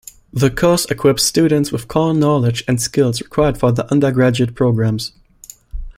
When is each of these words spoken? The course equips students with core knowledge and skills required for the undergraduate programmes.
The 0.33 0.49
course 0.49 0.85
equips 0.85 1.21
students 1.21 1.71
with 1.71 1.87
core 1.87 2.11
knowledge 2.15 2.63
and 2.67 2.81
skills 2.81 3.21
required 3.21 3.59
for 3.59 3.71
the 3.71 3.85
undergraduate 3.91 4.55
programmes. 4.55 5.11